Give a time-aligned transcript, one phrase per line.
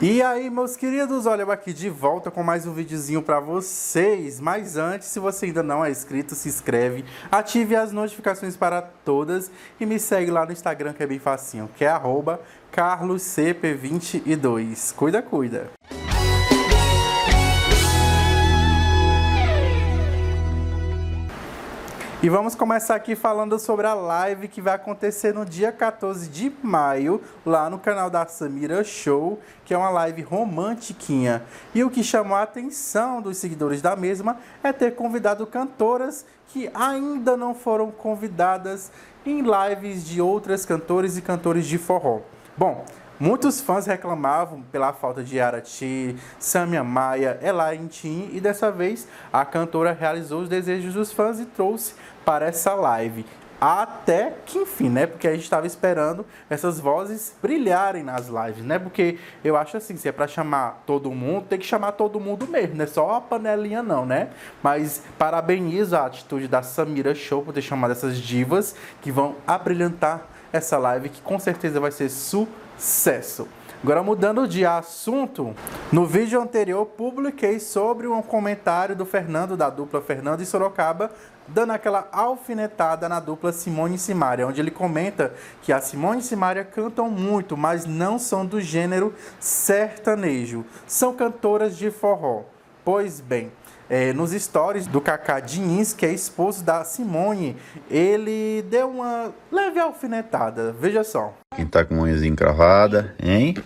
[0.00, 4.40] E aí, meus queridos, olha eu aqui de volta com mais um videozinho para vocês.
[4.40, 9.50] Mas antes, se você ainda não é inscrito, se inscreve, ative as notificações para todas
[9.78, 11.92] e me segue lá no Instagram que é bem facinho, que é
[12.72, 14.94] carloscp22.
[14.94, 15.70] Cuida, cuida.
[22.20, 26.52] E vamos começar aqui falando sobre a live que vai acontecer no dia 14 de
[26.64, 31.44] maio, lá no canal da Samira Show, que é uma live romantiquinha.
[31.72, 36.68] E o que chamou a atenção dos seguidores da mesma é ter convidado cantoras que
[36.74, 38.90] ainda não foram convidadas
[39.24, 42.22] em lives de outras cantores e cantores de forró.
[42.56, 42.84] Bom,
[43.20, 49.44] Muitos fãs reclamavam pela falta de Arati, Samia Maia, Elaine Tim e dessa vez a
[49.44, 51.94] cantora realizou os desejos dos fãs e trouxe
[52.24, 53.26] para essa live.
[53.60, 55.04] Até que enfim, né?
[55.04, 58.78] Porque a gente estava esperando essas vozes brilharem nas lives, né?
[58.78, 62.46] Porque eu acho assim, se é para chamar todo mundo, tem que chamar todo mundo
[62.46, 64.30] mesmo, não é só a panelinha não, né?
[64.62, 70.22] Mas parabenizo a atitude da Samira Show por ter chamado essas divas que vão abrilhantar
[70.52, 73.48] essa live que com certeza vai ser sucesso sucesso.
[73.82, 75.54] Agora mudando de assunto,
[75.92, 81.12] no vídeo anterior publiquei sobre um comentário do Fernando da dupla Fernando e Sorocaba
[81.46, 86.24] dando aquela alfinetada na dupla Simone e Simaria, onde ele comenta que a Simone e
[86.24, 92.42] Simaria cantam muito, mas não são do gênero sertanejo, são cantoras de forró.
[92.84, 93.52] Pois bem,
[93.88, 97.56] é, nos stories do Kaká Diniz, que é esposo da Simone,
[97.90, 100.72] ele deu uma leve alfinetada.
[100.72, 101.34] Veja só.
[101.54, 103.56] Quem tá com unhas encravada, hein?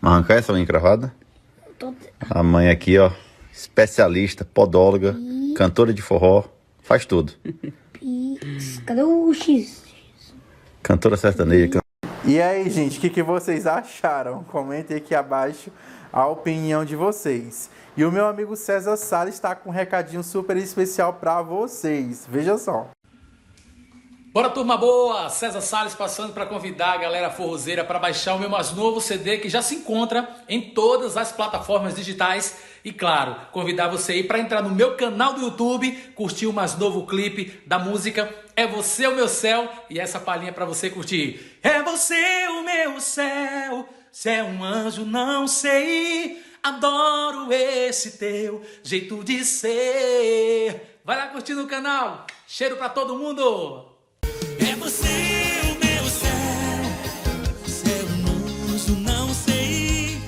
[0.00, 1.12] Arrancar essa unha encravada?
[2.30, 3.10] A mãe aqui, ó,
[3.52, 5.16] especialista, podóloga,
[5.56, 6.44] cantora de forró,
[6.80, 7.32] faz tudo.
[8.86, 9.82] Cadê o X?
[10.82, 11.81] Cantora sertaneja.
[12.24, 14.44] E aí, gente, o que, que vocês acharam?
[14.44, 15.72] Comentem aqui abaixo
[16.12, 17.68] a opinião de vocês.
[17.96, 22.24] E o meu amigo César Salles está com um recadinho super especial para vocês.
[22.30, 22.86] Veja só.
[24.32, 25.28] Bora turma boa!
[25.30, 29.38] César Salles passando para convidar a galera forrozeira para baixar o meu mais novo CD
[29.38, 34.38] que já se encontra em todas as plataformas digitais e claro, convidar você aí para
[34.38, 39.08] entrar no meu canal do YouTube, curtir o mais novo clipe da música É Você
[39.08, 41.58] o Meu Céu e essa palhinha para você curtir.
[41.64, 49.24] É você o meu céu, se é um anjo não sei, adoro esse teu jeito
[49.24, 51.00] de ser.
[51.04, 52.24] Vai lá curtir no canal.
[52.46, 53.96] Cheiro para todo mundo.
[54.60, 55.08] É você
[55.64, 56.30] o meu céu,
[57.66, 58.06] céu
[58.72, 60.22] anjo não sei.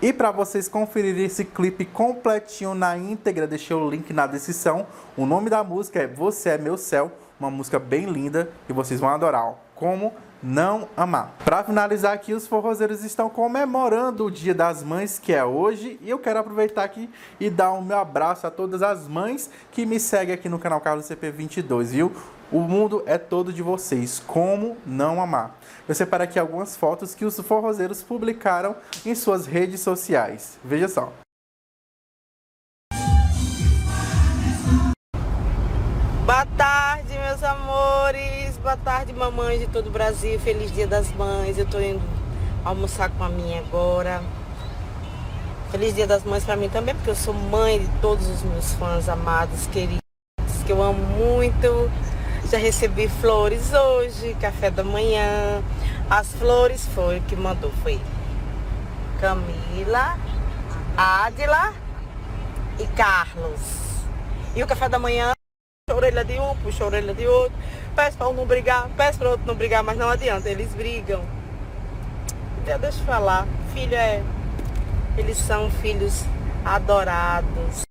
[0.00, 4.86] E para vocês conferirem esse clipe completinho na íntegra, deixei o link na descrição.
[5.16, 7.10] O nome da música é Você é Meu Céu,
[7.42, 9.54] uma música bem linda e vocês vão adorar.
[9.74, 11.34] Como não amar.
[11.44, 16.10] Para finalizar aqui, os forrozeiros estão comemorando o Dia das Mães, que é hoje, e
[16.10, 17.08] eu quero aproveitar aqui
[17.38, 20.80] e dar um meu abraço a todas as mães que me seguem aqui no canal
[20.80, 22.12] Carlos CP22, viu?
[22.50, 24.22] O mundo é todo de vocês.
[24.26, 25.56] Como não amar?
[25.88, 28.76] Eu separei aqui algumas fotos que os forrozeiros publicaram
[29.06, 30.58] em suas redes sociais.
[30.62, 31.12] Veja só.
[36.26, 36.46] Boa
[37.52, 38.56] amores.
[38.58, 40.38] Boa tarde, mamães de todo o Brasil.
[40.40, 41.58] Feliz Dia das Mães.
[41.58, 42.00] Eu tô indo
[42.64, 44.22] almoçar com a minha agora.
[45.70, 48.72] Feliz Dia das Mães para mim também, porque eu sou mãe de todos os meus
[48.74, 50.02] fãs amados, queridos,
[50.66, 51.90] que eu amo muito.
[52.50, 55.62] Já recebi flores hoje, café da manhã.
[56.10, 58.00] As flores foi o que mandou, foi
[59.20, 60.18] Camila,
[60.96, 61.72] Adila
[62.78, 63.60] e Carlos.
[64.54, 65.32] E o café da manhã,
[66.02, 67.56] orelha de um, puxa a orelha de outro.
[67.94, 71.24] Peço para um não brigar, peço para outro não brigar, mas não adianta, eles brigam.
[72.62, 74.22] Então, deixa eu falar, filho é.
[75.16, 76.24] Eles são filhos
[76.64, 77.82] adorados.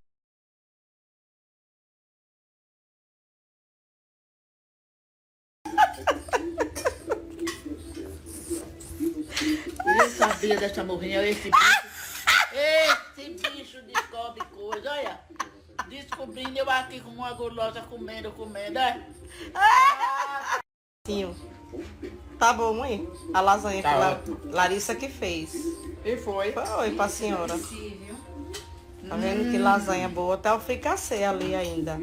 [9.99, 11.91] Eu sabia dessa morrinha, esse bicho.
[13.17, 15.19] Esse bicho descobre coisa, olha.
[15.89, 19.05] Descobrindo eu aqui com uma gulosa comendo, comendo, é?
[21.07, 21.35] Sim.
[22.37, 23.07] Tá bom, mãe?
[23.33, 25.53] A lasanha que La- Larissa que fez.
[26.03, 26.51] E foi.
[26.51, 27.53] Foi pra senhora.
[29.07, 30.35] Tá vendo que lasanha boa?
[30.35, 31.99] Até o fricassê ali ainda.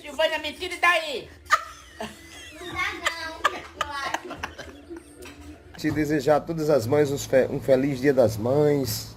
[0.00, 1.28] Silvânia, me tire daí.
[5.90, 7.10] Desejar a todas as mães
[7.50, 9.16] um feliz dia das mães.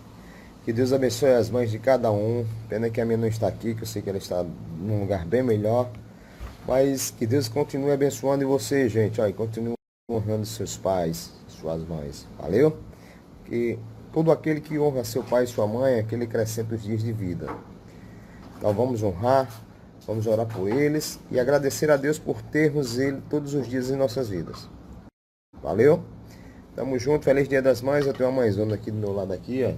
[0.66, 2.46] Que Deus abençoe as mães de cada um.
[2.68, 4.46] Pena que a minha não está aqui, que eu sei que ela está
[4.78, 5.90] num lugar bem melhor.
[6.68, 9.20] Mas que Deus continue abençoando você, gente.
[9.20, 9.74] Ó, e continue
[10.10, 12.28] honrando seus pais, suas mães.
[12.38, 12.78] Valeu?
[13.46, 13.80] Que
[14.12, 17.48] todo aquele que honra seu pai e sua mãe, aquele acrescenta os dias de vida.
[18.58, 19.50] Então vamos honrar,
[20.06, 23.96] vamos orar por eles e agradecer a Deus por termos ele todos os dias em
[23.96, 24.68] nossas vidas.
[25.62, 26.04] Valeu?
[26.80, 28.08] Tamo junto, feliz dia das mães.
[28.08, 29.74] Eu tenho uma mãezona aqui do meu lado aqui, ó.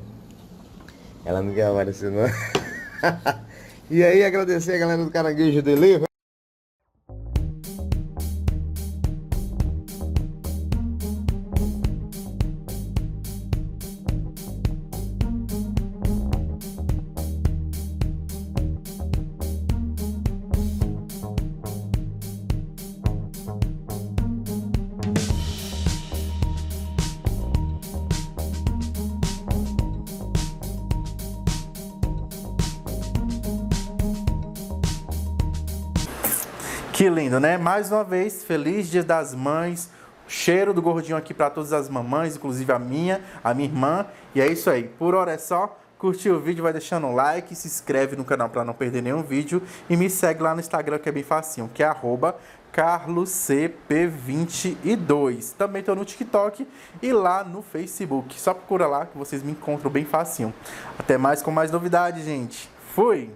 [1.26, 2.28] Ela não quer aparecer, não.
[3.90, 6.11] e aí, agradecer a galera do Caranguejo Delivery.
[37.02, 37.58] Que lindo, né?
[37.58, 39.90] Mais uma vez, feliz Dia das Mães.
[40.28, 44.06] Cheiro do gordinho aqui para todas as mamães, inclusive a minha, a minha irmã.
[44.36, 44.84] E é isso aí.
[44.84, 45.80] Por hora é só.
[45.98, 49.24] Curtiu o vídeo, vai deixando um like, se inscreve no canal para não perder nenhum
[49.24, 52.36] vídeo e me segue lá no Instagram que é bem facinho, que é arroba
[52.72, 55.54] carloscp22.
[55.58, 56.68] Também estou no TikTok
[57.02, 58.40] e lá no Facebook.
[58.40, 60.54] Só procura lá que vocês me encontram bem facinho.
[61.00, 62.70] Até mais com mais novidades, gente.
[62.94, 63.32] Fui!